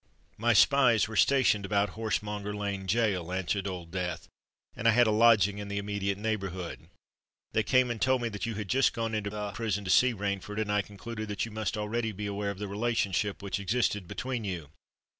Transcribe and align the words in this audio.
"My 0.39 0.53
spies 0.53 1.07
were 1.07 1.15
stationed 1.15 1.63
about 1.63 1.91
Horsemonger 1.91 2.55
Lane 2.55 2.87
gaol," 2.87 3.31
answered 3.31 3.67
Old 3.67 3.91
Death; 3.91 4.27
"and 4.75 4.87
I 4.87 4.91
had 4.93 5.05
a 5.05 5.11
lodging 5.11 5.59
in 5.59 5.67
the 5.67 5.77
immediate 5.77 6.17
neighbourhood. 6.17 6.89
They 7.51 7.61
came 7.61 7.91
and 7.91 8.01
told 8.01 8.23
me 8.23 8.29
that 8.29 8.47
you 8.47 8.55
had 8.55 8.67
just 8.67 8.93
gone 8.93 9.13
into 9.13 9.29
the 9.29 9.51
prison 9.51 9.85
to 9.85 9.91
see 9.91 10.15
Rainford; 10.15 10.59
and 10.59 10.71
I 10.71 10.81
concluded 10.81 11.27
that 11.29 11.45
you 11.45 11.51
must 11.51 11.77
already 11.77 12.11
be 12.13 12.25
aware 12.25 12.49
of 12.49 12.57
the 12.57 12.67
relationship 12.67 13.43
which 13.43 13.59
existed 13.59 14.07
between 14.07 14.43
you. 14.43 14.71